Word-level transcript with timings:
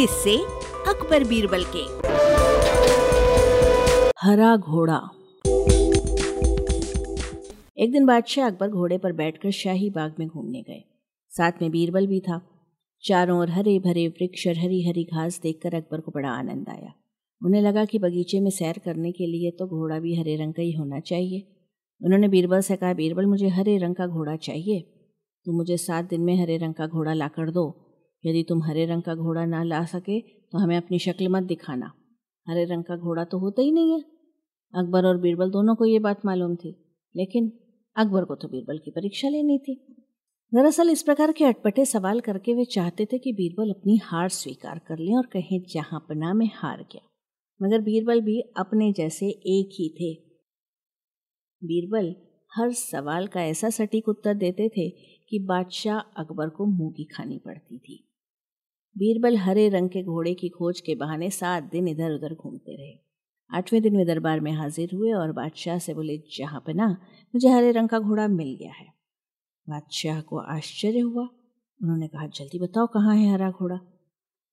किससे 0.00 0.36
अकबर 0.88 1.24
बीरबल 1.24 1.64
के। 1.76 1.82
हरा 4.20 4.56
घोड़ा। 4.56 5.00
एक 7.78 7.92
दिन 7.92 8.06
बादशाह 8.06 8.46
अकबर 8.46 8.68
घोड़े 8.68 8.98
पर 8.98 9.12
बैठकर 9.12 9.50
शाही 9.50 9.90
बाग 9.90 10.14
में 10.18 10.28
घूमने 10.28 10.62
गए। 10.62 10.84
साथ 11.30 11.52
में 11.62 11.70
बीरबल 11.70 12.06
भी 12.06 12.20
था। 12.20 12.40
चारों 13.04 13.40
ओर 13.40 13.50
हरे 13.50 13.78
भरे 13.78 14.08
वृक्ष 14.08 14.46
और 14.46 14.58
हरी 14.58 14.88
हरी 14.88 15.04
घास 15.04 15.40
देखकर 15.42 15.74
अकबर 15.74 16.00
को 16.00 16.12
बड़ा 16.14 16.28
आनंद 16.28 16.68
आया। 16.68 16.92
उन्हें 17.44 17.62
लगा 17.62 17.84
कि 17.84 17.98
बगीचे 17.98 18.40
में 18.40 18.50
सैर 18.50 18.78
करने 18.84 19.12
के 19.12 19.26
लिए 19.26 19.50
तो 19.50 19.66
घोड़ा 19.66 19.98
भी 19.98 20.14
हरे 20.14 20.36
रंग 20.36 20.54
का 20.54 20.62
ही 20.62 20.72
होना 20.72 21.00
चाहिए। 21.00 21.56
उन्होंने 22.04 22.28
बीरबल 22.28 22.60
से 22.60 22.76
कहा, 22.76 22.92
बीरबल, 22.92 23.26
मुझे 23.26 23.48
हरे 23.48 23.76
रंग 23.76 23.94
का 23.94 24.06
घोड़ा 24.06 24.36
चाहिए। 24.36 24.80
तुम 25.44 25.54
मुझे 25.54 25.76
सात 25.76 26.04
दिन 26.04 26.20
में 26.20 26.42
हरे 26.42 26.56
रंग 26.56 26.74
का 26.74 26.86
घोड़ा 26.86 27.12
ला 27.12 27.28
कर 27.28 27.50
दो। 27.50 27.87
यदि 28.24 28.42
तुम 28.48 28.62
हरे 28.62 28.86
रंग 28.86 29.02
का 29.02 29.14
घोड़ा 29.14 29.44
ना 29.44 29.62
ला 29.62 29.84
सके 29.84 30.20
तो 30.20 30.58
हमें 30.58 30.76
अपनी 30.76 30.98
शक्ल 30.98 31.28
मत 31.28 31.42
दिखाना। 31.42 31.92
हरे 32.46 32.64
रंग 32.64 32.84
का 32.84 32.96
घोड़ा 32.96 33.24
तो 33.24 33.38
होता 33.38 33.62
ही 33.62 33.72
नहीं 33.72 33.92
है। 33.92 34.00
अकबर 34.74 35.06
और 35.06 35.16
बीरबल 35.16 35.50
दोनों 35.50 35.74
को 35.74 35.84
ये 35.84 35.98
बात 35.98 36.24
मालूम 36.26 36.54
थी, 36.56 36.74
लेकिन 37.14 37.52
अकबर 37.96 38.24
को 38.24 38.34
तो 38.34 38.48
बीरबल 38.48 38.78
की 38.78 38.90
परीक्षा 38.90 39.28
लेनी 39.28 39.58
थी। 39.58 39.74
दरअसल 40.52 40.90
इस 40.90 41.02
प्रकार 41.02 41.32
के 41.32 41.44
अटपटे 41.44 41.84
सवाल 41.84 42.20
करके 42.20 42.54
वे 42.54 42.64
चाहते 42.64 43.04
थे 43.04 43.18
कि 43.18 43.32
बीरबल 43.32 43.70
अपनी 43.70 43.96
हार 43.96 44.28
स्वीकार 44.28 44.78
कर 44.78 44.98
लें 44.98 45.16
और 45.16 45.26
कहें, 45.26 45.60
जहाँ 45.68 46.00
पना 46.08 46.32
में 46.34 46.50
हार 46.54 46.82
गया। 46.82 47.08
मगर 47.60 47.80
बीरबल 47.80 48.20
भी 48.20 48.40
अपने 48.40 48.92
जैसे 48.92 49.28
एक 49.28 49.70
ही 49.72 49.88
थे। 49.90 50.14
बीरबल 51.62 52.14
हर 52.52 52.72
सवाल 52.72 53.26
का 53.26 53.42
ऐसा 53.42 53.70
सटीक 53.70 54.08
उत्तर 54.08 54.34
देते 54.34 54.68
थे 54.68 54.88
कि 55.30 55.38
बादशाह 55.38 55.98
अकबर 55.98 56.48
को 56.48 56.66
मुँह 56.66 56.92
की 56.92 57.04
खानी 57.04 57.38
पड़ती 57.38 57.78
थी। 57.78 58.04
बीरबल 58.98 59.36
हरे 59.36 59.68
रंग 59.68 59.88
के 59.88 60.02
घोड़े 60.02 60.34
की 60.34 60.48
खोज 60.48 60.80
के 60.80 60.94
बहाने 60.94 61.30
सात 61.30 61.62
दिन 61.62 61.88
इधर 61.88 62.10
उधर 62.10 62.34
घूमते 62.34 62.76
रहे। 62.76 62.98
आठवें 63.50 63.82
दिन 63.82 63.96
वे 63.96 64.04
दरबार 64.04 64.40
में 64.40 64.52
हाजिर 64.52 64.90
हुए 64.94 65.12
और 65.12 65.32
बादशाह 65.32 65.78
से 65.78 65.94
बोले, 65.94 66.18
जहाँ 66.38 66.60
पना, 66.66 66.88
मुझे 67.34 67.48
हरे 67.48 67.70
रंग 67.70 67.88
का 67.88 67.98
घोड़ा 67.98 68.28
मिल 68.28 68.56
गया 68.60 68.72
है। 68.72 68.86
बादशाह 69.68 70.20
को 70.20 70.38
आश्चर्य 70.38 70.98
हुआ। 70.98 71.22
उन्होंने 71.82 72.08
कहा, 72.08 72.26
जल्दी 72.26 72.58
बताओ 72.58 72.86
कहाँ 72.86 73.16
है 73.16 73.32
हरा 73.32 73.50
घोड़ा? 73.50 73.76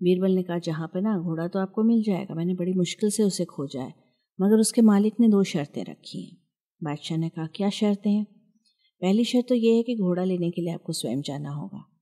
बीरबल 0.03 0.31
ने 0.31 0.43
कहा, 0.43 0.57
जहाँ 0.57 0.87
पे 0.87 1.01
ना 1.01 1.17
घोड़ा 1.17 1.47
तो 1.47 1.59
आपको 1.59 1.83
मिल 1.83 2.03
जाएगा। 2.03 2.35
मैंने 2.35 2.53
बड़ी 2.53 2.73
मुश्किल 2.73 3.09
से 3.09 3.23
उसे 3.23 3.45
खोजा 3.45 3.81
है, 3.81 3.93
मगर 4.41 4.59
उसके 4.59 4.81
मालिक 4.81 5.13
ने 5.19 5.29
दो 5.29 5.43
शर्तें 5.43 5.83
रखी 5.83 6.23
हैं। 6.23 6.37
बादशाह 6.83 7.17
ने 7.17 7.29
कहा, 7.29 7.47
क्या 7.55 7.69
शर्तें 7.69 8.11
हैं? 8.11 8.25
पहली 9.01 9.23
शर्त 9.23 9.45
तो 9.49 9.55
ये 9.55 9.75
है 9.75 9.83
कि 9.83 9.95
घोड़ा 9.95 10.23
लेने 10.23 10.51
के 10.51 10.61
लिए 10.61 10.73
आपको 10.73 10.93
स्वयं 10.93 11.21
जाना 11.21 11.49
होगा। 11.49 11.94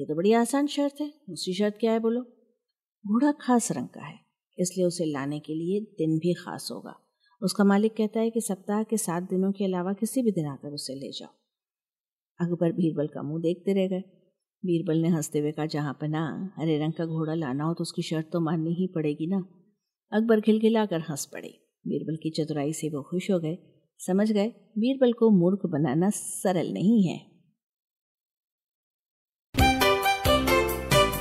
ये 0.00 0.06
तो 0.06 0.14
बड़ी 0.14 0.32
आसान 0.32 0.66
शर्त 0.66 1.00
है। 1.00 1.08
दूसरी 1.08 1.54
शर्त 1.54 1.76
क्या 1.80 1.92
है 1.92 2.00
बोलो? 2.00 2.20
घोड़ा 3.04 3.32
खास 3.32 3.70
रंग 3.72 3.88
का 3.88 4.00
है, 4.00 4.14
इसलिए 4.58 4.86
उसे 4.86 5.04
लाने 5.04 5.38
के 5.40 5.54
लिए 5.54 5.80
दिन 5.98 6.18
भी 6.18 6.32
खास 6.34 6.68
होगा। 6.72 6.94
उसका 7.42 7.64
मालिक 7.64 7.96
कहता 7.96 8.20
है 8.20 8.30
कि 8.30 8.40
सप्ताह 8.40 8.82
के 8.82 8.96
सात 8.96 9.22
दिनों 9.22 9.50
के 9.52 9.64
अलावा 9.64 9.92
किसी 9.92 10.22
भी 10.22 10.30
दिन 10.30 10.46
आकर 10.46 10.68
उसे 10.68 10.94
ले 10.94 11.10
जाओ। 11.12 11.28
अकबर 12.40 12.72
बीरबल 12.72 13.06
का 13.06 13.22
मुँह 13.22 13.42
देखते 13.42 13.72
रह 13.72 13.88
गए। 13.88 14.02
बीरबल 14.64 14.98
ने 14.98 15.08
हँसते 15.08 15.38
हुए 15.38 15.52
कहा, 15.52 15.66
जहाँ 15.66 15.92
पर 15.92 16.08
ना 16.08 16.52
हरे 16.58 16.78
रंग 16.78 16.92
का 16.92 17.06
घोड़ा 17.06 17.34
लाना 17.34 17.64
हो 17.64 17.74
तो 17.74 17.82
उसकी 17.82 18.02
शर्त 18.02 18.30
तो 18.32 18.40
माननी 18.40 18.74
ही 18.74 18.86
पड़ेगी 18.86 19.26
ना? 19.26 19.44
अकबर 20.12 20.40
खिलखिलाकर 20.40 21.00
हंस 21.00 21.24
पड़े। 21.24 21.48
बीरबल 21.86 22.16
की 22.16 22.30
चतुराई 22.30 22.72
से 22.72 22.88
वो 22.88 23.02
खुश 23.02 23.30
हो 23.30 23.38
गए। 23.38 23.56
समझ 24.00 24.30
गए, 24.32 24.48
बीरबल 24.78 25.12
को 25.12 25.30
मूर्ख 25.30 25.66
बनाना 25.66 26.10
सरल 26.10 26.72
नहीं 26.72 27.02
है। 27.04 27.29